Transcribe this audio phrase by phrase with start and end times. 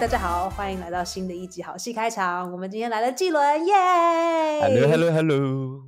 [0.00, 2.50] 大家好，欢迎来到新的一集好戏开场。
[2.50, 3.74] 我们今天来了季伦，耶
[4.62, 5.82] Hello，Hello，Hello。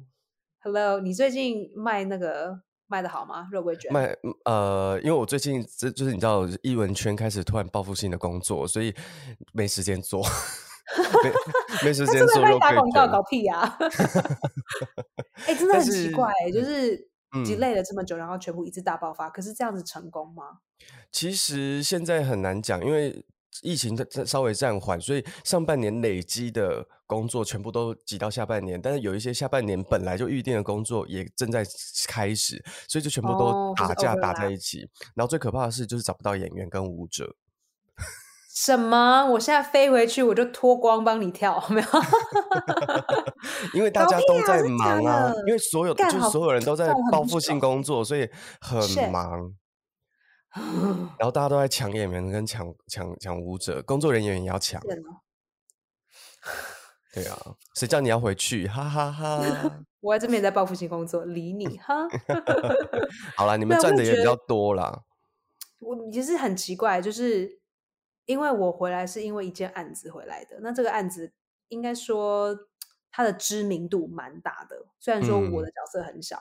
[0.62, 3.48] Hello，你最近卖那个卖的好吗？
[3.50, 3.90] 肉桂卷？
[3.90, 4.14] 卖
[4.44, 8.94] 呃，因为我最近这就是你知道，艺文圈开始突然报复性的工作，所以
[9.54, 10.22] 没时间做，
[11.24, 13.12] 没没时间 做打广告卷。
[13.12, 13.78] 搞屁呀、
[15.48, 20.58] 哎、真的但很奇是怪、欸，就是嗯 delay 了这么久，然后全部一次大爆发，可是这样子成功吗？
[21.10, 23.24] 其实现在很难讲，因为
[23.60, 31.62] 疫情在在稍微暂缓，所以上半年累积的工作全部都挤到下半年，但是有一些下半年本来就预定的工作也正在
[32.08, 34.88] 开始，所以就全部哦都打架打在一起。
[35.14, 37.36] 然后最可怕的是，就是找不到演员跟舞者。
[38.54, 39.24] 什么？
[39.26, 41.88] 我现在飞回去，我就脱光帮你跳， 没有？
[43.74, 48.28] 因为大家都在忙啊的，因为所有就是所有人都在报复性工作，所以
[48.60, 49.54] 很忙。
[50.54, 54.80] 然后大家都在抢演员跟抢抢抢舞者，工作人员也要抢。
[57.14, 57.38] 对啊，
[57.74, 58.66] 谁叫你要回去？
[58.66, 59.40] 哈哈哈
[60.00, 62.08] 我在这边也在报复性工作，理你哈。
[63.36, 65.02] 好啦，你对们赚的也比较多啦。
[65.80, 67.60] 我其实很奇怪，就是
[68.24, 71.32] 因为我回来是因为一件案子回来的，那这个案子
[71.68, 72.56] 应该说
[73.10, 76.38] 它的知名度蛮大的，虽然说我嗯的角色很小，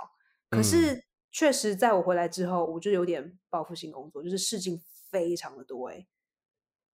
[0.51, 6.05] 嗯可是确实在我回来之后，我就有点报复性工作，就是事情非常的多、欸，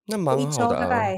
[0.05, 0.81] 那我一周蛮好的啊。
[0.83, 1.15] 大概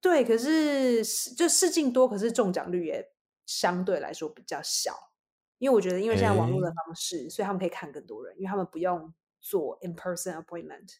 [0.00, 3.12] 对，可是是就事情多，可是中奖率也
[3.46, 4.94] 相对来说比较小，
[5.58, 10.94] 因为我觉得因为现在网络的方式，所以他们可以看更多人，因为他们不用做 in person appointment。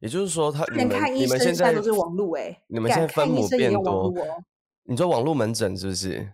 [0.00, 4.44] 也就是说，他你们连看医你们现在生现在都是网络哎、你们现在分母看医生也变多用网路哦。
[4.82, 6.32] 你说网络门诊是不是？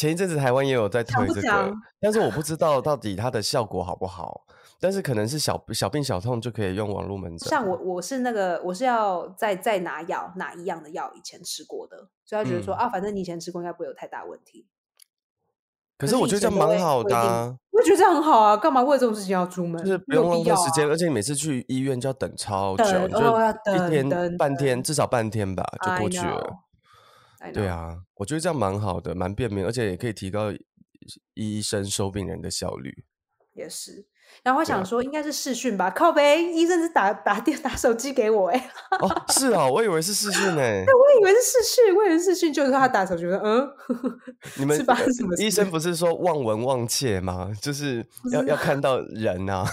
[0.00, 4.46] 前一阵子台湾也有在强推这个但是我不知道到底它的效果好不好。
[4.82, 7.50] 但是可能是小小病小痛就可以用网络门诊。
[7.50, 14.66] 像我我是那个我是要再再拿药拿一样的药，以前吃过的，所以他觉得说、嗯啊，反正你以前吃过，应该不会有太大问题。
[15.98, 19.84] 可是我觉得这样蛮好的、啊，我也觉得这样很好啊，干嘛为了这种事情要出门？
[19.84, 23.18] 就是不用浪费时间，而且你每次去医院就要等超久，就
[23.74, 26.56] 一天等半天，至少半天吧就过去了。
[27.52, 30.52] 对啊，我觉得这样蛮好的，蛮便民，而且也可以提高
[31.34, 33.04] 医生收病人的效率。
[33.54, 34.06] 也是。
[34.44, 40.54] 然后我想说，应该是视讯吧，靠呗，医生是打打电打手机给我哎、哦，是啊，我以为是视讯呢。
[40.54, 43.68] 我以为是视讯，我以为是视讯，就是他打手机，我说嗯，
[44.56, 44.78] 你们
[45.38, 47.50] 医生不是说望闻望切吗？
[47.60, 49.66] 就是要要看到人啊，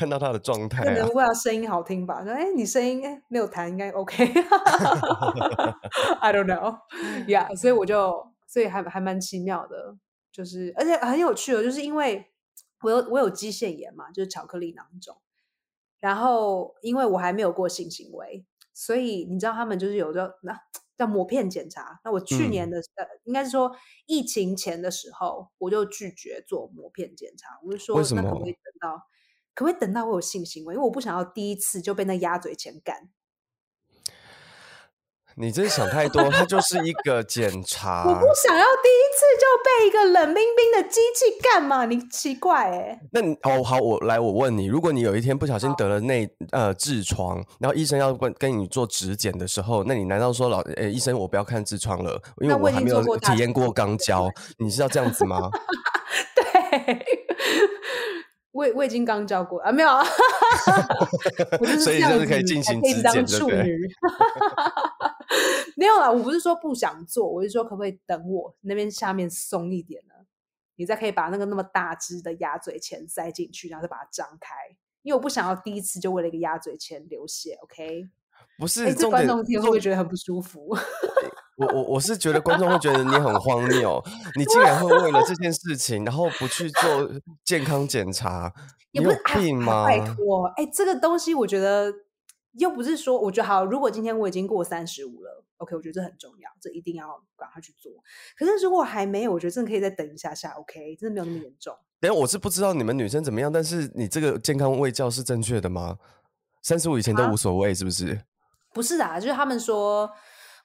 [0.00, 1.08] 看到他的状态啊可能。
[1.10, 4.24] 为了声音好听吧，说哎，你声音哎没有弹，应该 OK。
[6.20, 6.78] I don't know,
[7.28, 9.94] yeah，所以我就所以还还蛮奇妙的，
[10.32, 12.30] 就是而且很有趣的，就是因为
[12.80, 15.18] 我有我有肌腺炎嘛，就是巧克力囊肿，
[15.98, 20.58] 然后因为我还没有过性行为，所以你知道他们就是有叫那
[20.96, 22.00] 叫抹片检查。
[22.04, 23.70] 那我去年嗯的、呃，应该是说
[24.06, 29.06] 疫情前的时候，我就拒绝做抹片检查，我就说那可不可以等到？
[29.54, 30.74] 可不可以等到我有性行为？
[30.74, 33.08] 因为我不想要第一次就被那鸭嘴钳干。
[35.36, 38.02] 你真是想太多，它就是一个检查。
[38.06, 41.86] 我不想要第一次就被一个冷冰冰的机器干嘛？
[41.86, 54.28] 你奇怪哎、那你哦好，我来我问你，如果你有一天不小心得了内呃痔疮，然后医生要跟跟你做指检的时候，那你难道说老诶医生我不要看痔疮了，因为我还没有体验过肛交，
[54.58, 55.48] 你是要这样子吗？
[56.34, 57.06] 对，
[58.52, 60.04] 我也我已经刚教过啊，没有啊，
[61.60, 63.78] 我就是所以这样就是可以子进行才可以当处女。
[65.76, 70.14] 没有啦，我不是说不想做，我是说可不可以等我那边下面松一点呢？
[70.76, 74.54] 你再可以把那个那么大只的鸭嘴钳塞进去，然后再把它张开，
[75.02, 77.56] 因为我不想要第一次就为了一个鸭嘴钳流血。
[77.62, 78.08] OK，
[78.58, 80.74] 不是重点，观众听会不会觉得很不舒服？
[81.60, 84.02] 我我我是觉得观众会觉得你很荒谬，
[84.36, 87.10] 你竟然会为了这件事情，然后不去做
[87.44, 88.52] 健康检查，
[88.92, 89.84] 你有是哎病吗？
[89.84, 91.92] 拜托，哎、这个东西我觉得
[92.52, 97.92] 又不是说，我觉得好，如果今天我已经过三十五了，OK，我觉得这很重要，这一定要赶快去做。
[98.38, 101.76] 可是如果还没有，我觉得真的可以再等一下下，OK，真的没有那么严重。
[102.00, 105.98] 等一下我是不知道你们女生怎么样，但是你这个健康卫教是正确的吗？
[106.62, 108.22] 三十五以前都啊无所谓，是不是？
[108.72, 110.08] 不是啊，就是他们说，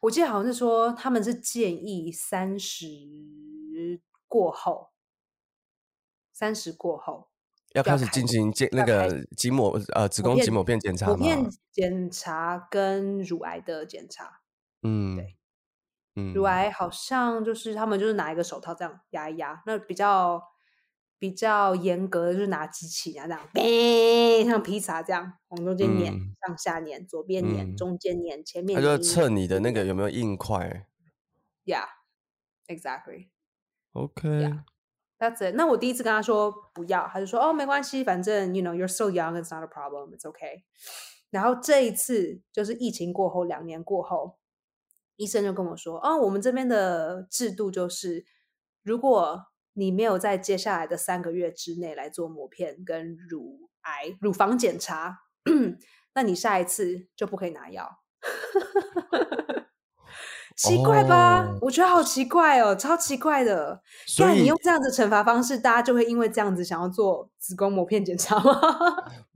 [0.05, 2.87] 我记得好像是说他们是建议三十
[4.27, 4.91] 过后，
[6.31, 7.29] 三十过后
[7.73, 11.25] 要开始开进行检那个筋膜呃子宫筋膜片检查吗？
[11.71, 14.41] 检查跟乳癌的检查。
[14.83, 15.35] 嗯，对
[16.15, 20.41] 嗯，乳癌好像就是他们就是拿一个手套这样压一压，那比较
[21.17, 30.87] 比较严格的，就是拿机器啊这样，呗，像披萨这样往中间碾，嗯上下碾，左边碾，嗯中间碾，前面他就粘测你的那个有没有硬块。
[31.65, 33.29] ，Yeah，exactly。
[33.93, 35.55] OK，That's it。
[35.55, 40.63] 那我第一次跟他说不要，他就说哦没关系，反正 you know you're so young, it's not a problem, it's okay。
[41.31, 44.37] 然后这一次就是疫情过后两年过后，
[45.15, 48.25] 医生就跟我说，哦，我们这边的制度就是，
[48.83, 49.45] 如果
[49.75, 55.19] 你没有在接下来的三个月之内来做膜片跟乳癌乳房检查，
[56.15, 57.99] 那你下一次就不可以拿药。
[60.55, 61.43] 奇怪吧？
[61.43, 63.81] 哦我觉得好奇怪哦，超奇怪的。
[64.07, 68.61] 所以你用这样子惩罚方式，大家就会因为这样子想要做子宫膜片检查吗？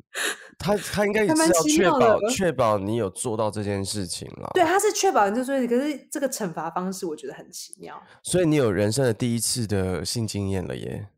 [0.57, 4.49] 他他应该也蛮是要确保确保你有做到这件事情了。
[4.53, 8.01] 对，他是确保你做这件事，可是这个惩罚方式我觉得很奇妙。
[8.23, 11.09] 所以你有人生的第一次的性经验了耶。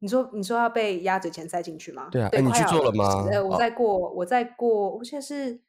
[0.00, 2.08] 你说你说要被鸭嘴钳塞进去吗？
[2.10, 5.60] 对啊哎你去做了吗哦我再过，我再过，我现在是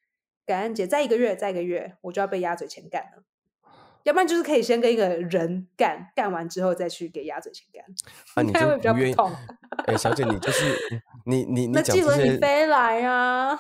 [0.45, 3.23] 感恩节，再一个月，再一个月，我就要被鸭嘴钳干了。
[4.05, 7.83] 要不然就是可以先跟一个人干，干完之后再去给鸭嘴钳干，
[8.35, 9.13] 啊，你就 会比较不愿意？
[9.13, 9.31] 不痛。
[9.87, 10.75] 哎、小姐，你就是
[11.25, 13.59] 你你你那讲这季伦你些飞来啊，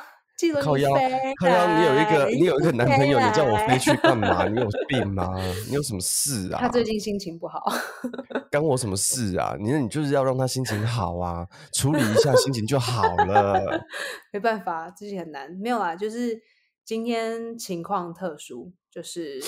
[0.61, 4.47] 靠腰你飞靠腰，你有一个你有一个男朋友，你叫我飞去干嘛？
[4.47, 5.33] 你有病吗？
[5.67, 6.59] 你有什么事啊？
[6.61, 7.59] 他最近心情不好，
[8.51, 9.55] 干我什么事啊？
[9.59, 13.83] 你那你就是要让他心情好啊，处理一下心情就好了。
[14.31, 15.51] 没办法，自己很难。
[15.53, 16.39] 没有啦，就是
[16.83, 19.41] 今天情况特殊，就是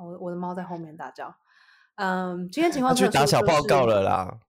[0.00, 1.34] 我我的猫在后面大叫。
[1.96, 4.02] 嗯，今天 情他况特殊、去打小报告了。
[4.02, 4.40] 啦。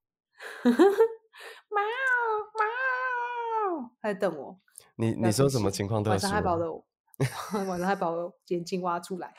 [0.63, 0.71] 喵
[2.57, 4.59] 喵，他在等我。
[4.95, 6.31] 你你说什么情况特殊晚上？
[6.31, 6.71] 还把我的
[7.67, 9.33] 晚上还把我眼睛挖出来。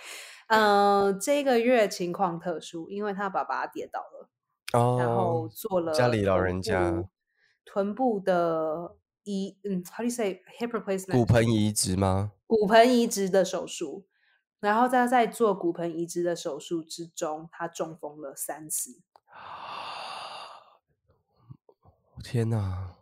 [0.49, 4.29] 嗯，这个月情况特殊，因为他爸爸跌倒了。
[4.73, 7.05] 哦然后哦，做了家里老人家
[7.65, 11.13] 臀部的移，嗯，how do you say hip replacement？
[11.13, 12.33] 骨盆移植吗？
[12.47, 14.07] 骨盆移植的手术，
[14.63, 19.03] 然后在在做骨盆移植的手术之中，他中风了三次。
[22.23, 22.97] 天哪！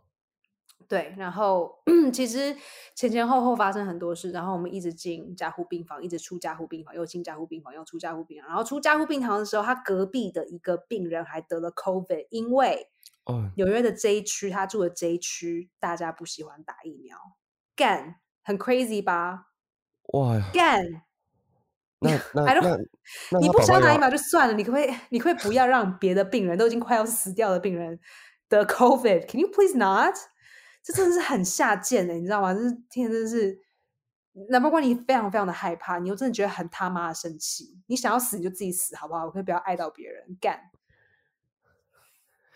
[0.87, 1.81] 对，然后
[2.11, 2.57] 其实
[2.95, 12.89] 前前后后发生很多事，然后我们一直进加护病房，一直出加护病房，又进加护病房，又出加护病房，然后出加护病房的时候，他隔壁的一个病人还得了 COVID，因为
[13.23, 17.17] 哦，纽约的这一区，他住的这一区，大家不喜欢打疫苗，
[17.75, 19.49] 干很 crazy 吧？
[20.13, 21.03] 哇，干，
[22.03, 22.77] 那 那那
[23.31, 27.99] 那你不想打疫苗就算了，你可不可以，你可不可以不要让别的病人都已经快要死掉的病人
[28.49, 30.15] 得 COVID？Can you please not？
[30.83, 32.53] 这真的是很下贱的、你知道吗？
[32.55, 33.59] 这是天，真是，
[34.49, 37.77] 哪怕关你非常非常的害怕，你又真的觉得很他妈的生气。
[37.85, 39.25] 你想要死你就自己死好不好？
[39.25, 40.59] 我可以不要爱到别人干。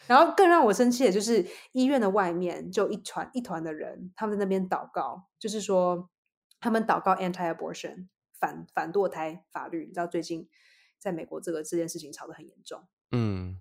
[0.08, 6.10] 然后更让我生气的就是医院的外面就一团一团的人，他们在那边祷告，就是说
[6.60, 8.08] 他们祷告 anti-abortion
[8.40, 9.86] 反反堕胎法律。
[9.86, 10.50] 你知道最近
[11.00, 13.60] 在美国这个这件事情吵得很严重，嗯，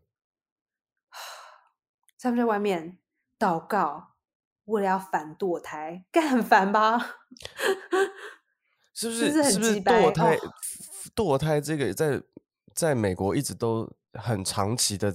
[2.19, 2.99] 他们在外面
[3.39, 4.15] 祷告，
[4.65, 6.99] 为了要反堕胎，干很烦吧？
[8.95, 10.55] 是不是不是很是是不是堕胎哦
[11.15, 12.23] 堕胎这个在
[12.75, 15.13] 在美国一直都很长期的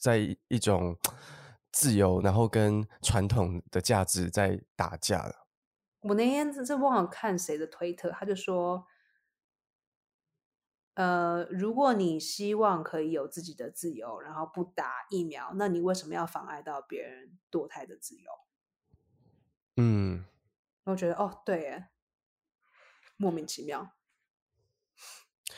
[0.00, 0.98] 在一一种
[1.72, 5.46] 自由，然后跟传统的价值在打架了。
[6.00, 8.84] 我那天是忘了看谁的推特，他就说，
[10.94, 18.30] 呃，如果你希望可以有自己的自由，然后不打疫苗，那你为什么要妨碍到别人堕胎的自由？
[19.76, 20.24] 嗯，
[20.84, 21.86] 我觉得哦，对耶，
[23.16, 23.92] 莫名其妙。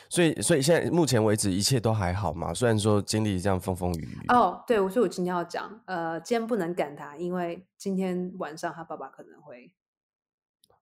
[0.07, 4.25] 所以所以现在目前为止一切都还好嘛，虽然说经历这样风风雨雨。
[4.29, 9.73] 哦，对，所以我今天要讲，呃，今天不能赶他，因为今天晚上他爸爸可能会，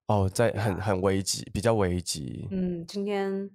[0.06, 2.46] 哦，在很很危急，比较危急。
[2.50, 3.50] 嗯，今天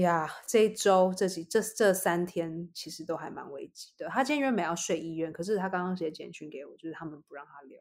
[0.00, 4.08] 呀，这一周这几这这三天其实都还蛮危急的。
[4.08, 7.78] 他今天原本要睡医院，可是他刚刚写简讯给我，就是他们不让他留。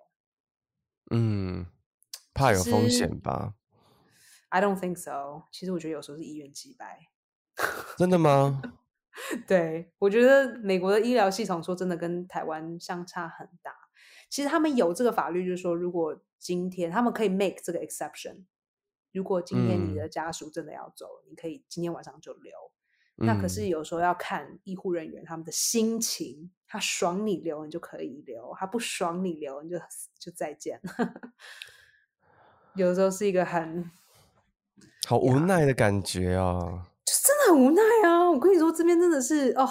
[1.12, 1.66] 嗯，
[2.34, 3.54] 怕有其风险吧
[4.50, 5.48] ？I don't think so。
[5.52, 7.08] 其实我觉得有时候是医院击败。
[7.98, 8.62] 真的吗？
[9.48, 13.74] 对，我觉得美国的医疗系统说真的跟台湾相差很大。
[14.30, 18.46] 其实他们有这个法律，就是说，如果今天他们可以 make 这个 exception，
[19.18, 22.54] 如果今天你嗯的家属真的要走，你可以今天晚上就留。
[23.16, 29.80] 那可是嗯有时候要看医护人员他们的心情，他爽你留你就可以留，他不爽你留你就
[30.20, 30.80] 就再见。
[32.76, 33.90] 有时候是一个很
[35.08, 36.86] 好无奈的感觉啊。
[37.04, 38.30] 就真的很无奈啊！
[38.30, 39.68] 我跟你说，这边真的是哦，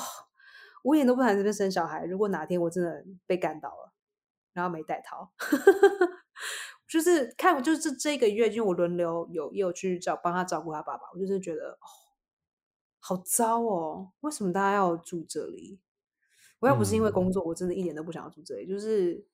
[0.82, 2.04] 我一点都不想这边生小孩。
[2.04, 3.92] 如果哪天我真的被干倒了，
[4.54, 5.30] 然后没带套，
[6.88, 11.86] 就是看，就是这这个月，因为我轮流有也有去照帮他照顾他爸爸，我就是觉得哦，
[13.00, 15.80] 好糟哦，为什么大家要住这里？
[16.60, 18.66] 我要不是因为工作，我真的一点都不想要住这里。
[18.66, 19.26] 就是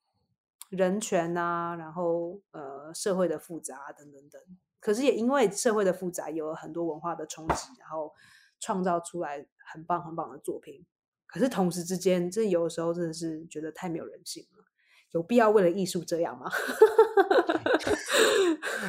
[0.71, 4.42] 人权啊，然后呃社会的复杂等等等。
[4.80, 8.12] 可是也因为社会的复杂，有了很多文化的冲击，然后
[8.59, 10.85] 创造出来很棒很棒的作品。
[11.26, 14.64] 可是同时之间，这有的时候真的是觉得太没有人性了。
[15.12, 16.50] 有必要为了艺术这样吗？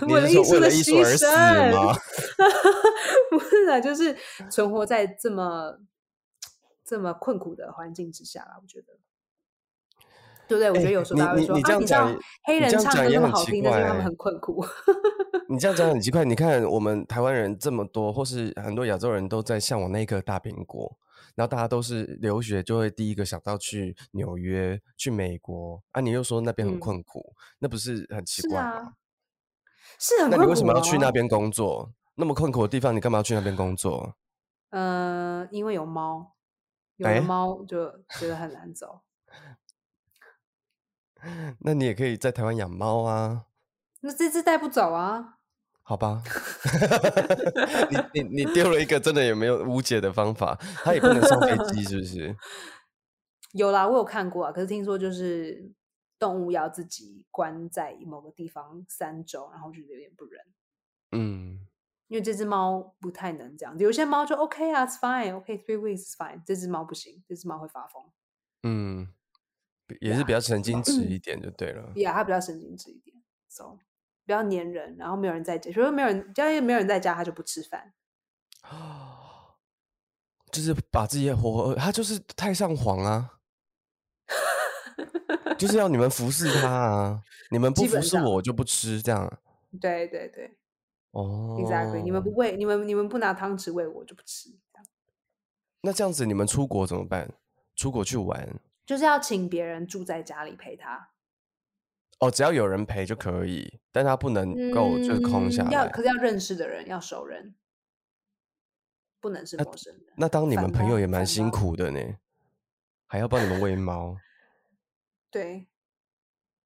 [0.08, 1.94] 为了艺术的牺牲吗？
[3.32, 4.16] 不是啊，就是
[4.50, 5.78] 存活在这么
[6.86, 8.58] 这么困苦的环境之下啦。
[8.62, 8.88] 我觉得，
[10.48, 10.70] 对不对？
[10.70, 14.66] 我觉得有时候大家会说啊，你讲黑人唱歌那么好听，但是他们很困苦。
[15.50, 16.26] 你这样讲很奇怪。
[16.26, 20.98] 你看，我们台湾人这么多，或是很多亚洲人都在向往那颗大苹果。
[21.36, 26.02] 然后大家都是留学，就会第一个想到去纽约、去美国啊！
[26.02, 28.94] 你又说那边很困苦，那不是很奇怪吗？
[30.00, 30.30] 是很。
[30.30, 31.92] 那你为什么要去那边工作？
[32.16, 34.16] 那么困苦的地方，你干嘛要去那边工作？
[34.70, 36.36] 呃，因为有猫，
[36.98, 39.02] 有了猫就觉得很难走。
[41.60, 43.46] 那你也可以在台湾养猫啊。
[44.02, 45.40] 那这只带不走啊。
[45.86, 46.24] 好吧，
[48.14, 50.56] 你你你丢了一个真的有没有无解的方法？
[50.84, 52.36] 他也不能上飞机，是不是？
[53.52, 54.52] 有啦，我有看过啊。
[54.52, 55.72] 可是听说就是
[56.18, 60.42] 动物要自己关在某个地方三周，然后觉得有点不忍。
[61.12, 61.68] 嗯，
[62.08, 63.78] 因为这只猫不太能这样。
[63.78, 66.42] 有些猫就 OK 啊，It's fine，OK，three weeks is fine。
[66.46, 68.02] 这只猫不行，这只猫会发疯。
[68.64, 69.14] 嗯，
[70.00, 71.92] 也是比较神经质一点就对了。
[71.94, 73.18] Yeah，它比较神经质一点。
[73.50, 73.78] So。
[74.26, 77.94] 比较粘人，然后没有人在家，所以没有人家，没有人在家，他就不吃饭。
[80.52, 83.40] 就是把自己活，他就是太上皇啊，
[85.58, 89.40] 就是要你们服侍他啊，你们不服侍我，我就不吃，这样。
[89.82, 90.56] 对对对，
[91.10, 94.52] 哦，exactly，你们不喂，你们你们不拿汤匙喂我，就不吃。
[95.82, 97.30] 那这样子，你们出国怎么办？
[97.76, 98.48] 出国去玩，
[98.86, 101.10] 就是要请别人住在家里陪他。
[102.24, 105.72] 哦，只要有人陪就可以，但他不能够就是空下来。
[105.72, 107.54] 要可是要认识的人，要熟人，
[109.20, 110.06] 不能是陌生人。
[110.16, 112.00] 那当你们朋友也蛮辛苦的呢，
[113.08, 114.16] 还要帮你们喂猫。
[115.30, 115.68] 对，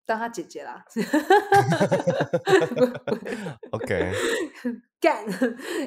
[0.05, 0.85] 当他姐姐啦。
[3.71, 4.13] OK，
[5.01, 5.25] 干。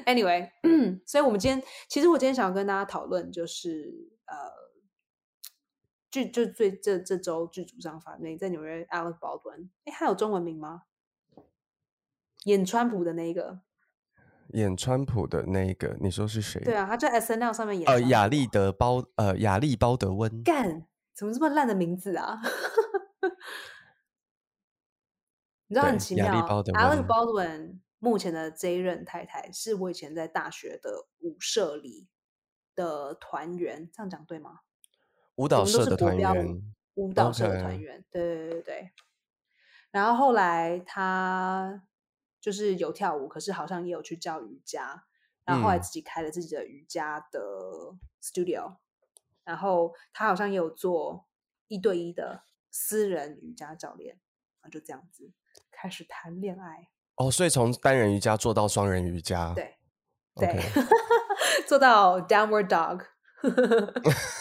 [0.04, 0.50] Anyway，
[1.06, 4.68] 所以我们今天其实我今天想要跟大家讨论就是呃。
[6.10, 10.82] 剧就最这这周剧组上反那在纽约 Alex Baldwin，哎，他有中文名吗？
[12.44, 13.60] 演川普的那一个，
[14.54, 16.60] 演川普的那一个，你说是谁？
[16.64, 17.88] 对啊，他在 S N L 上面演。
[17.88, 20.42] 呃，亚历德包呃亚历包德温。
[20.42, 22.40] 干，怎么这么烂的名字啊？
[25.68, 32.08] 你知道很奇妙，Alex Baldwin 目前的这一任太太是我以前在大学的舞社里
[32.74, 34.60] 的团员，这样讲对吗？
[35.40, 36.62] 舞蹈社的团员，
[36.96, 38.90] 舞蹈社的团员，对对对对。
[39.90, 41.82] 然后后来他
[42.42, 45.04] 就是有跳舞，可是好像也有去教瑜伽。
[45.46, 47.40] 然后后来自己开了自己的瑜伽的
[48.22, 48.76] studio。
[49.42, 51.26] 然后他好像也有做
[51.68, 54.16] 一对一的私人瑜伽教练。
[54.60, 55.32] 然后就这样子
[55.70, 56.90] 开始谈恋爱。
[57.14, 59.78] 哦，所以从单人瑜伽做到双人瑜伽，对
[60.34, 60.60] 对，
[61.66, 63.06] 做到 downward dog。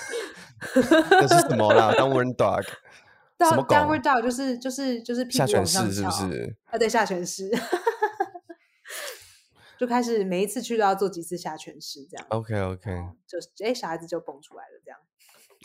[1.12, 2.64] 那是什么啦？Downward dog，
[3.48, 6.56] 什么 Downward dog 就是就是就是下犬式是不是？
[6.66, 7.50] 啊，对，下犬式，
[9.80, 12.26] 就开始每一次去都要做几次下犬式，这样。
[12.30, 12.92] OK OK，
[13.26, 15.00] 就是哎，小孩子就蹦出来了，这样。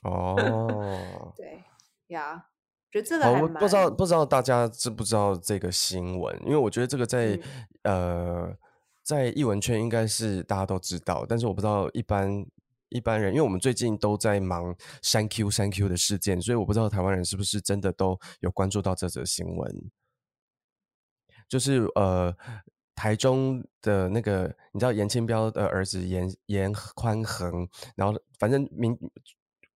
[0.04, 1.64] 哦，对
[2.08, 2.46] 呀，
[2.92, 7.38] 觉得这个我不知道不知道大家知不知道这个新闻，因为我觉得这个在
[7.82, 8.54] 呃
[9.02, 12.46] 在译文圈应该是大家都知道，但是我不知道一般。
[12.94, 14.72] 一般人，因为我们最近都在忙
[15.02, 19.90] 三 Q 三 Q 的事件，所以我不知道台湾人是不是真的都有关注到这则新闻。
[21.48, 22.32] 就是呃，
[22.94, 28.96] 台中的那个，你知道严清标的儿子严严宽恒，然后反正民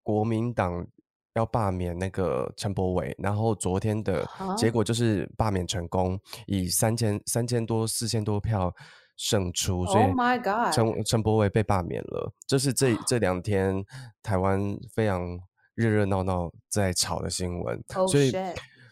[0.04, 0.86] 国民党
[1.34, 4.24] 要罢免那个陈柏伟，然后昨天的
[4.56, 8.72] 结果就是罢免成功，以三千三千多四千多票。
[9.18, 10.06] 胜出，所以
[10.72, 12.32] 陈陈柏伟被罢免了。
[12.46, 13.84] 这是这这两天
[14.24, 15.40] 台湾非常
[15.74, 17.84] 热热闹闹在吵的新闻。
[18.08, 18.32] 所以，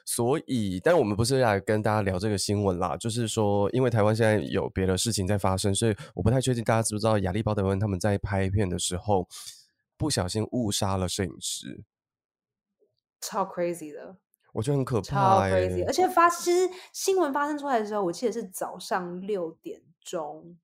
[0.06, 9.28] 所以，但我们不是来跟大家聊这个新闻啦，就是说，因为台湾现在有别的事情在发生，所以我不太确定大家知不知道亚历鲍德温他们在拍片的时候，
[9.98, 11.84] 不小心误杀了摄影师，
[13.22, 14.18] 超 crazy 的，
[14.54, 20.58] 我觉得很可怕超 crazy，哎、而且发其实新闻发生出来的时候，我记得是早上六点钟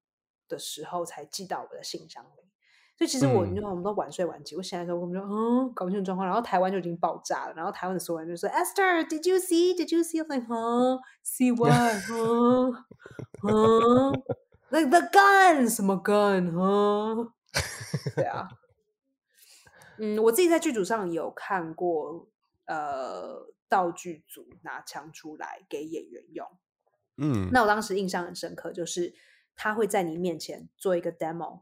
[0.48, 2.50] 的时候才寄到我的信箱里。
[2.98, 11.00] 所以其实我，嗯你看我们都晚睡晚起，我醒来的时候，我们就嗯搞不清楚状况，然后台湾就已经爆炸了，然后台湾的所有人就说：“Esther，did you see？Did you see？” I'm like, huh?
[11.24, 11.74] See what?
[12.06, 12.84] Huh?
[13.42, 14.22] Huh?
[14.70, 15.68] Like the gun？
[15.68, 17.32] 什么 gun？Huh?
[18.16, 18.48] 对啊，
[19.98, 22.28] 嗯，我自己在剧组上有看过，
[22.68, 26.48] 呃，道具组拿枪出来给演员用。
[27.18, 29.14] 嗯，那我当时印象很深刻，就是
[29.56, 31.62] 他会在你面前做一个 demo，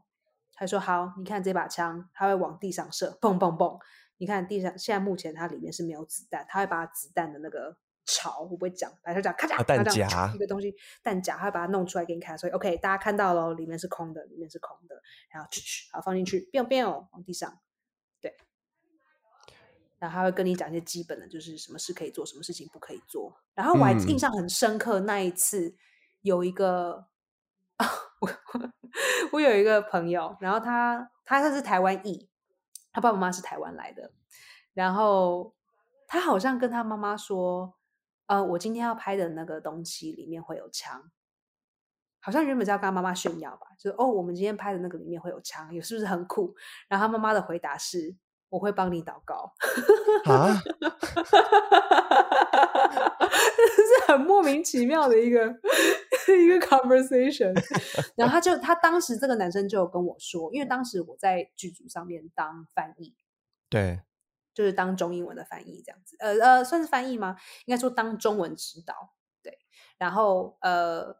[0.54, 3.78] 他说：“好，你看这把枪，他会往地上射，蹦蹦蹦。
[4.18, 17.69] 你看地上现在目前它里面是没有子弹，他会把子弹的那个槽，我不会讲，反正就这样咔嚓，啊弹然后这样夹一个东西弹夹，他会把它弄出来给你看，所以 OK，大家看到喽，里面是空的，里面是空的，然后去去，好放进去，biu biu 往地上，对。
[20.00, 23.32] 然后他会跟你讲一些基本的，就是什么事可以做，什么事情不可以做。
[23.54, 25.76] 然后我还印嗯象很深刻，那一次
[26.22, 27.06] 有一个
[27.76, 27.86] 啊，
[28.20, 28.30] 我
[29.32, 32.28] 我有一个朋友，然后他他他是台湾裔，
[32.90, 34.10] 他爸爸妈妈是台湾来的，
[34.72, 35.54] 然后
[36.06, 37.74] 他好像跟他妈妈说，
[38.26, 41.12] 呃，我今天要拍的那个东西里面会有枪。
[42.22, 46.54] 好像原本是要跟他妈妈炫耀吧，就是哦，我们今天拍的那个里面会有枪，有是不是很酷？
[46.86, 48.14] 然后他妈妈的回答是：
[48.50, 49.54] 我会帮你祷告。
[50.26, 50.52] 啊，
[53.70, 57.54] 是很莫名其妙的一个一个 conversation。
[58.14, 63.14] 然后他就他当时这个男生就有跟我说，因为当时我在剧组上面当翻译，
[63.68, 64.02] 对，
[64.52, 67.36] 就是当中英文的翻译这样子，呃呃，算是翻译吗？
[67.66, 69.14] 应该说当中文指导。
[69.42, 69.58] 对，
[69.96, 71.16] 然后呃，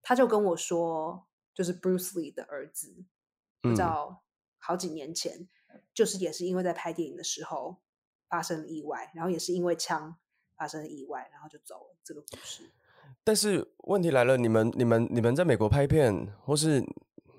[0.00, 3.04] 他就跟我说，就是 Bruce Lee 的儿子，
[3.60, 4.22] 不知嗯道
[4.58, 5.48] 好几年前，
[5.94, 7.76] 就是也是因为在拍电影的时候
[8.28, 10.16] 发生了意外，然后也是因为枪
[10.56, 11.96] 发生了意外，然后就走了。
[12.04, 12.70] 这个故事，
[13.24, 16.84] 但是问题来了，你们、你们、你们在美国拍片，或是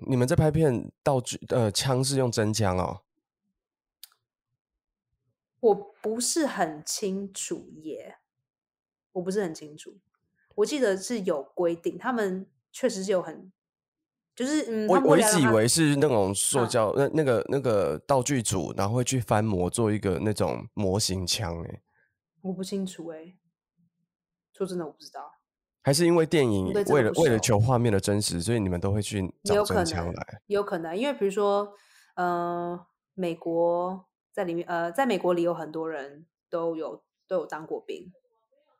[0.06, 3.02] 你们在拍片，道具呃枪是用真枪哦？
[5.60, 8.18] 我不是很清楚耶，
[9.12, 9.98] 我不是很清楚。
[10.56, 13.50] 我记得是有规定，他们确实是有很，
[14.38, 16.68] 就是嗯，我我一直以为是那种塑嗯。
[16.68, 21.82] 胶、那那个那个道具组，然后会去翻模做一个那种模型枪，哎，
[22.42, 23.34] 我不清楚哎，
[24.52, 25.28] 说真的我不知道，
[25.82, 31.72] 还是因为电影为了为了求画面的真实，所以你们都会去找真枪能来？，也有可能，因为比如说，
[32.14, 32.78] 呃，
[33.14, 38.12] 美国在里面，呃，在美国里有很多人都有都有当过兵，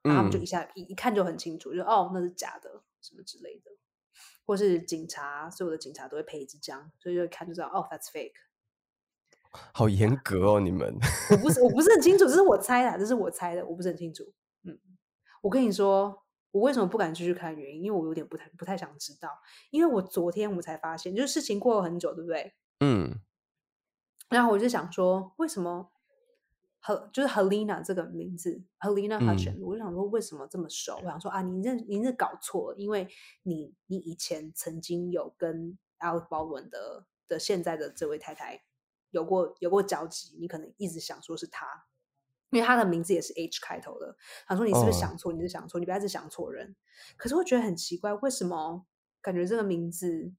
[0.03, 0.43] 然后他们就嗯。
[0.43, 3.73] 一下一一看就很清楚，就哦那是假的什么之类的，
[4.45, 8.33] 或是警察，所有的警察都会配一支枪，所以就一看就知道哦 that's fake。
[9.73, 10.95] 好严格哦，你们。
[11.31, 14.25] 我不是我不是很清楚， 这是我猜的，这是我猜的，我不是很清楚。
[14.65, 14.79] 嗯，
[15.43, 19.31] 我跟你说，我为什么不敢继续看原因，因为我有点不太不太想知道，
[19.71, 22.55] 因为我昨天我才发现，就是事情过了很久，对不对？
[22.81, 23.21] 嗯
[24.29, 25.91] 然后我就想说，为什么
[26.81, 30.97] 和就是 Helena 这个名字，Helena 嗯 Hutchins，、我就想说为什么这么熟？
[30.97, 33.09] 我想说啊，你这你这搞错了，因为
[33.43, 38.63] 你你以前曾经有跟 Alec Baldwin 的的现在的这位太太
[39.11, 41.67] 有过有过交集，你可能一直想说是他，
[42.51, 44.17] 因为他的名字也是 H 开头的。
[44.49, 45.33] 想说你是不是哦想错？
[45.33, 45.81] 你是想错？
[45.81, 46.77] 你不要一直想错人。
[47.17, 48.87] 可是我觉得很奇怪，为什么
[49.21, 50.33] 感觉这个名字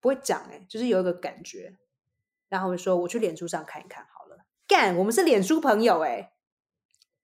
[0.00, 0.56] 不会讲、欸？
[0.56, 1.78] 哎，就是有一个感觉。
[2.48, 4.45] 然后我就说我去脸书上看一看好了。
[4.68, 6.32] 干，我们是脸书朋友哎、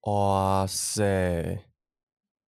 [0.02, 1.66] 哇塞，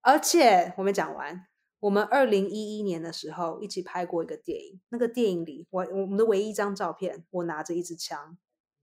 [0.03, 1.47] 而且我没讲完，
[1.81, 8.39] 我们二零一一年的时候一起拍过一个电影，那个电影里我我们的唯一一张照片，我拿着一支枪，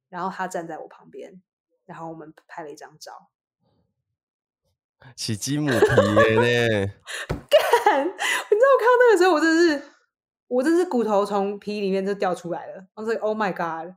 [0.10, 1.42] 然后他站在我旁边，
[1.86, 3.30] 然后我们拍了一张照。
[5.16, 6.94] 起鸡母皮耶呢？
[7.50, 9.84] 干，你知道我看到那个时候，我真的是，
[10.48, 12.86] 我真是骨头从皮里面就掉出来了。
[12.96, 13.96] 我说 Oh my God！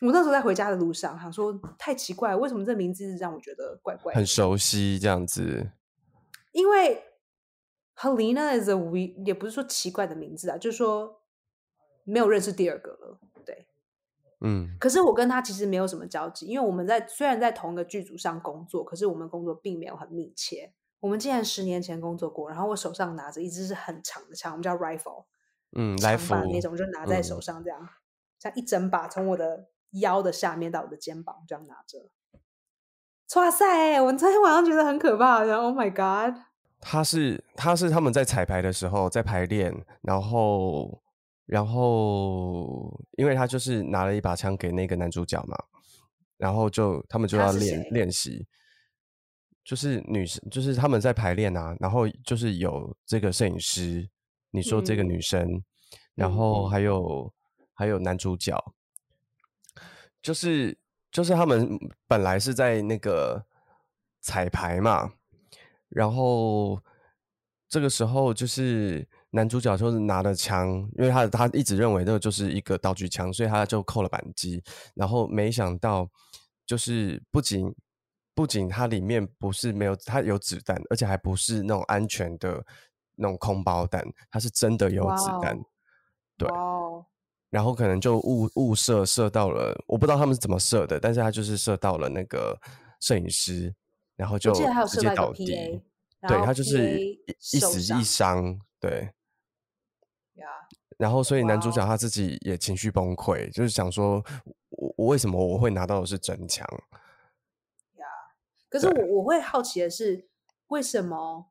[0.00, 4.16] 我那时候在回家的路上，想说太奇怪了，为什么这名字让我觉得怪怪的？
[4.16, 5.70] 很熟悉这样子。
[6.52, 7.02] 因为
[7.96, 11.22] Helena is a we，也不是说奇怪的名字啊，就是说
[12.04, 13.20] 没有认识第二个了。
[13.44, 13.66] 对，
[14.40, 20.72] 嗯可是我跟他其实没有什么交集，因为我们在虽然在同一个剧组上工作，可是我们工作并没有很密切。
[21.00, 25.24] 我们竟然十年前工作过，然后我手上拿着一支是很长的枪，我们叫 rifle，
[25.76, 27.88] 嗯，来把那种，就拿在手嗯上这样，
[28.38, 32.10] 像一整把从我的腰的下面到我的肩膀这样拿着。
[33.36, 34.00] 哇塞！
[34.00, 36.40] 我昨天晚上觉得很可怕，然后 Oh my God！
[36.80, 39.72] 他是他是他们在彩排的时候在排练，
[40.02, 41.02] 然后
[41.46, 45.56] 然后因为他就是拿了一把枪给那个男主角嘛，
[46.38, 48.46] 然后就他们就要练练习，
[49.62, 54.08] 就是女生就是他们在排练啊，然后就是有这个摄影师，
[54.50, 55.62] 你说这个女生，
[56.14, 57.32] 然后还有
[57.74, 58.56] 还有男主角，
[60.22, 60.76] 就是
[61.10, 63.44] 就是他们本来是在那个
[64.20, 65.12] 彩排嘛，
[65.88, 66.80] 然后
[67.68, 69.06] 这个时候就是。
[69.32, 74.60] 男主角就是拿了枪，因为他他一直认为那个就是一个道具枪，所以他就扣了扳机。
[74.92, 76.10] 然后没想到，
[76.66, 77.72] 就是不仅
[78.34, 82.60] 不仅它里面不是没有，它有子弹，而且还不是那种安全的
[83.14, 85.56] 那种空包弹，它是真的有子弹。
[86.36, 86.48] 对，
[87.50, 92.58] 然后可能就误误射射到了，我不知道他们是怎么射的，但是他就是射到了那个
[93.00, 93.74] 摄影师，
[94.16, 95.82] 然后就直接倒地。
[96.28, 99.10] 对他就是一死一伤，对。
[100.98, 104.22] 然后，所以男主角他自己也情绪崩溃，就是想说，
[104.68, 106.62] 我我为什么我会拿到的是真枪？
[107.94, 108.04] 呀，
[108.68, 110.28] 可是我我会好奇的是，
[110.66, 111.49] 为什么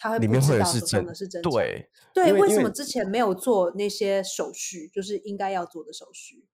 [0.00, 1.42] 他会里面会是真的是真？
[1.42, 6.46] 对对，为什么之前没有做那些手续，就是应该要做的手续？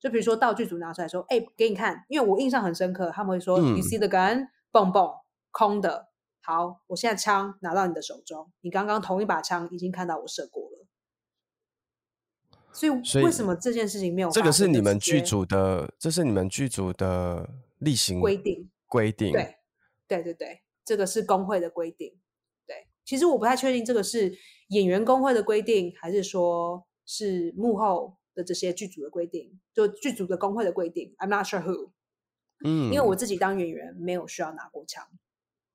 [0.00, 5.14] 就比如说道具组拿出来说，哎，给你看，因为我印象很深刻，他们会说，You see the gun，蹦蹦，
[5.50, 6.08] 空的。
[6.40, 10.86] 好，我现在枪拿到你的手中，你刚刚同一把枪已经看到我射过了。
[12.72, 14.30] 所以，为什么这件事情没有？
[14.30, 18.70] 这个是你们剧组的，这是你们剧组的例行规定。
[18.86, 19.56] 规定，对，
[20.08, 22.18] 对对对，这个是工会的规定。
[23.04, 24.36] 对，其实我不太确定这个是
[24.68, 31.14] 演员工会的规定，还是说是幕后的这些剧组的规定，就剧组的工会的规定。
[31.18, 31.90] I'm not sure who。
[32.64, 35.06] 嗯，因为我自己当演员没有需要拿过枪，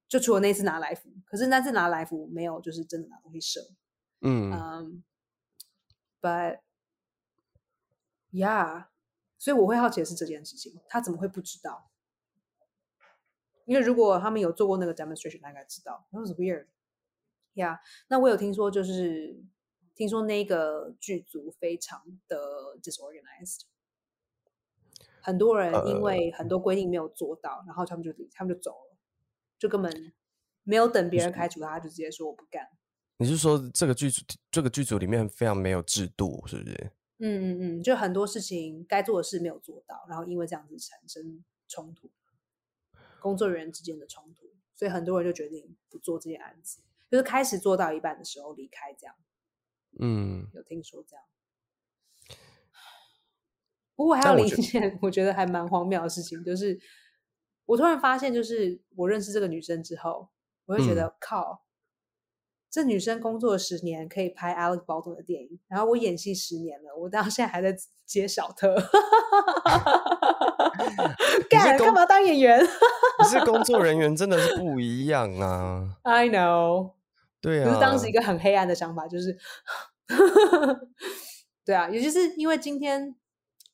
[0.07, 3.61] 就除了那次拿来福，可是那次拿来福没有，就是真的拿东西射。
[4.21, 5.03] 嗯嗯
[6.21, 6.59] ，But。
[8.31, 8.85] yeah，，
[9.39, 11.89] 所以我会好奇的是这件事情，他怎么会不知道？
[13.65, 16.07] 因为如果他们有做过那个 demonstration，大概知道。
[16.11, 16.67] That was weird。
[17.59, 19.39] 呀，那我有听说，就是
[19.95, 22.37] 听说那个剧组非常的
[22.81, 23.61] disorganized，
[25.21, 28.97] 很多人因为很多规定没有做到，然后他们就他们就走了，
[29.57, 30.13] 就根本
[30.63, 32.67] 没有等别人开除他，就直接说我不干。
[33.17, 36.91] 你是说这个剧组这个剧组里面非常没有制度，是不是？
[37.21, 42.09] 嗯嗯嗯，就很多事情该做的事没有做到，然后因为这样子产生冲突，
[43.19, 49.15] 工作人员之间的冲突，所以很多人就决定不做这些案子，就是开始做到一半的时候离开，这样。
[49.99, 51.25] 嗯，有听说这样。
[53.95, 56.79] 不过还有另一件我觉得还蛮荒谬的事情，就是
[57.65, 60.29] 我突然发现，就是我认识这个女生之后，
[60.65, 61.65] 我会觉得靠。
[62.71, 68.75] 这女生工作十年，可以拍 Alex Baldwin 的电影，然后我演戏十年了，我到现在还在接小特。
[71.49, 72.63] 干干嘛当演员？
[73.17, 75.97] 可是工作人员，真的是不一样啊。
[76.03, 76.91] I know。
[77.41, 77.67] 对啊。
[77.67, 79.37] 就是当时一个很黑暗的想法，就是，
[81.65, 83.15] 对啊，尤其是因为今天，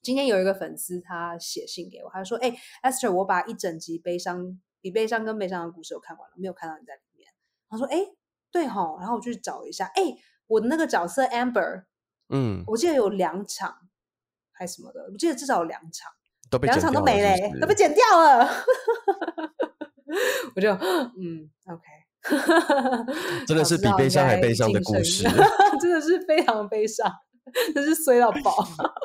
[0.01, 7.30] 今天有一个粉丝他写信给我，他说：“哎，Esther，我把一整集悲伤比悲伤更悲伤的故事我看完了，没有看到你在里面。”
[7.69, 7.99] 他说：“哎。”
[8.51, 10.01] 对哈，然后我去找一下，哎，
[10.47, 11.84] 我的那个角色 Amber，
[12.30, 13.89] 嗯，我记得有两场
[14.54, 16.10] 还是什么的，我记得至少有两场，
[16.62, 18.47] 两场都没嘞，都被剪掉了。
[20.56, 21.84] 我就嗯，OK，
[23.48, 25.24] 真的是比悲伤还悲伤的故事，
[25.80, 27.12] 真的是非常悲伤，
[27.74, 28.56] 真是衰到爆。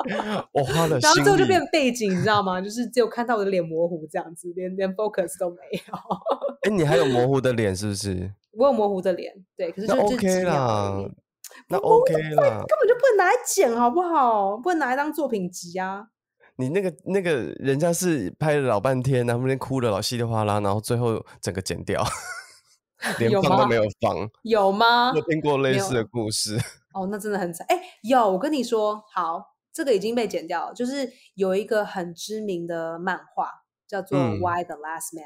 [0.53, 2.59] 我花了，然后最后就变背景，你知道吗？
[2.61, 5.57] 就是只有看到我的脸模糊这样子，连连 focus 都没
[5.87, 5.93] 有。
[6.63, 8.31] 哎，你还有模糊的脸是不是？
[8.53, 10.93] 我有模糊的脸，对，可是就 OK 啦，
[11.69, 14.57] 那 OK 啦，根本就不能拿来剪，好不好？
[14.57, 16.07] 不能拿来当作品集啊！
[16.57, 22.03] 你那个那个人家是拍了老半天，然后那边哭了老稀里哗啦，然后最后整个剪掉，
[23.19, 25.11] 连放都没有放， 有吗？
[25.15, 26.57] 有听过类似的故事。
[26.93, 27.65] 哦，那真的很惨。
[27.67, 33.49] 哎，有，我跟你说，好，这个已经被剪掉了，就是有一个很知名的漫画
[33.87, 35.25] 叫做《Why the Last Man》。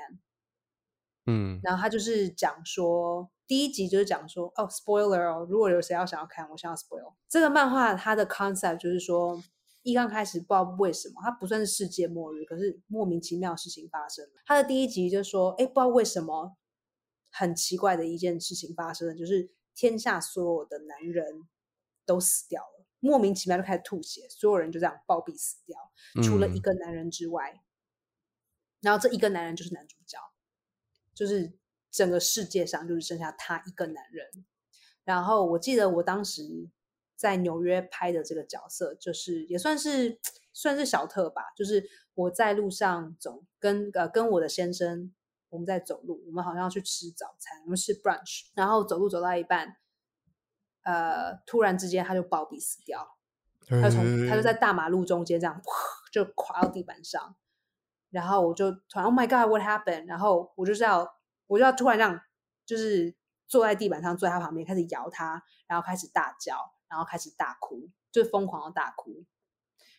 [1.28, 9.42] 嗯，然后他就是讲说，第一集就是讲说，哦，spoiler 哦，如果有谁要想要看，我想要 spoil 这个漫画，它的 concept 就是说，
[9.82, 14.32] 一刚开始不知道为什么，它不算是世界末日，可是莫名其妙的事情发生了。
[14.46, 16.56] 它的第一集就说，哎，不知道为什么，
[17.38, 21.48] 很奇怪的一件事情发生了，就是天下所有的男人
[22.06, 25.78] 都死掉了，莫名其妙就开始吐血，所有人就这样暴毙死掉，
[26.24, 27.62] 除了一个男人之外，
[28.82, 30.20] 然后这一个男人就是男主角。
[31.14, 31.54] 就是
[31.90, 34.46] 整个世界上就是剩下他一个男人，
[35.06, 36.70] 然后我记得我当时
[37.16, 40.20] 在纽约拍的这个角色，就是也算是
[40.52, 41.54] 算是小特吧。
[41.56, 45.15] 就是我在路上走，跟呃跟我的先生，
[45.56, 49.78] 我们在走路，我们好像要去吃早餐，我们吃 brunch，然后走路走到一半，
[50.84, 53.18] 呃，突然之间他就暴毙死掉，
[53.68, 55.62] 他从他就在大马路中间这样
[56.12, 57.36] 就垮到地板上，
[58.12, 60.06] 然后我就突然 Oh my God，What happened？
[60.06, 61.16] 然后我就是要
[61.48, 62.20] 我就要突然让
[62.66, 63.16] 就是
[63.48, 66.76] 坐在地板上，坐在他旁边开始摇他，然后开始大叫。
[66.88, 69.26] 然后开始大哭，就是疯狂的大哭。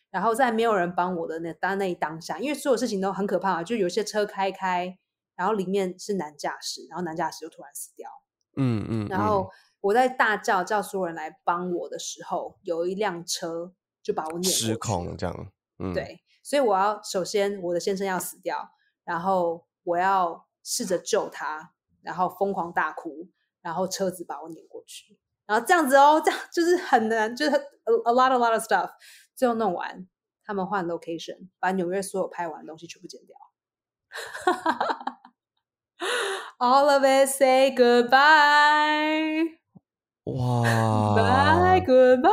[0.09, 4.97] 然后在没有人帮我的那当那一当下，因为所有事情都很可怕，就有些车开开，
[5.37, 8.09] 然后里面是男驾驶，然后男驾驶就突然死掉。
[8.57, 9.07] 嗯嗯。
[9.07, 13.73] 然后我在大叫叫所有人来帮我的时候，有一辆车
[14.03, 15.51] 就把我碾失控这样。
[15.79, 16.21] 嗯，对。
[16.43, 18.71] 所以我要首先我的先生要死掉，
[19.03, 23.29] 然后我要试着救他，然后疯狂大哭，
[23.61, 25.19] 然后车子把我碾过去。
[25.45, 28.89] 然后这样子哦，这样就是很难，就是 a lot a lot of stuff。
[29.35, 30.07] 最后弄完，
[30.43, 33.37] 他们换 location，把纽约所有拍完的东西全部剪掉。
[36.59, 39.57] All of it say goodbye。
[40.23, 40.63] 哇
[41.15, 42.31] ，bye goodbye。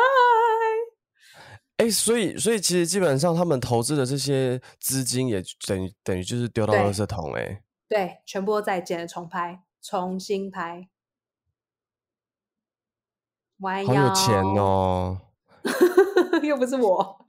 [1.76, 7.62] 哎，所以所以其实基本上他们投资的这些资金也等于等于就是丢到垃圾桶哎。
[7.88, 10.88] 对，全部都再剪重拍，重新拍。
[13.60, 15.20] 好有钱哦！
[16.42, 17.26] 又不是我，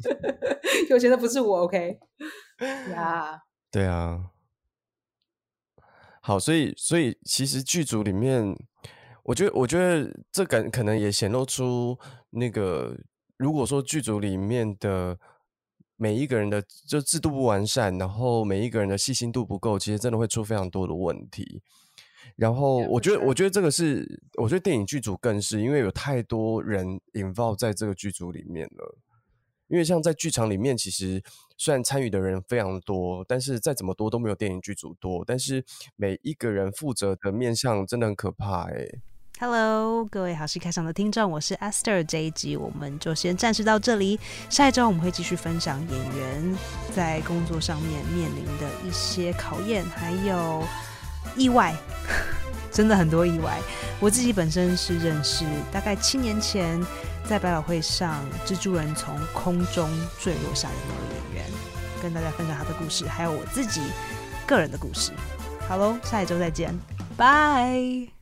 [0.88, 1.60] 有钱的不是我。
[1.62, 1.98] OK，
[2.90, 4.30] 呀，对啊。
[6.28, 8.54] 好，所以所以其实剧组里面，
[9.22, 12.94] 我觉得我觉得这感可能也显露出那个，
[13.38, 15.18] 如果说剧组里面的
[15.96, 21.62] 每一个人的就制度不完善，然后每一个人的细心度不够，其实真的会出非常多的问题。
[22.36, 28.98] 然后我觉得，我觉得这个是，我觉得电影剧组更是，因为有太多人引爆在这个剧组里面了。
[29.68, 31.22] 因为像在剧场里面，其实
[31.56, 35.22] 虽然参与的人非常多，但是再怎么多都没有电影剧组多。
[35.26, 35.64] 但是
[35.96, 38.86] 每一个人负责的面向真的很可怕哎。
[39.40, 42.04] Hello，各位好戏开场的听众，我是 Esther。
[42.04, 44.18] 这一集我们就先暂时到这里，
[44.50, 46.56] 下一周我们会继续分享演员
[46.94, 50.62] 在工作上面面临的一些考验，还有。
[51.36, 51.72] 意外，
[52.72, 53.60] 真的很多意外。
[54.00, 56.80] 我自己本身是认识，大概七年前
[57.28, 59.86] 在百老汇上，蜘蛛人从空中
[60.18, 61.52] 坠落下的那位演员，
[62.02, 63.82] 跟大家分享他的故事，还有我自己
[64.46, 65.12] 个人的故事。
[65.68, 66.74] 好喽，下一周再见，
[67.18, 68.17] 拜。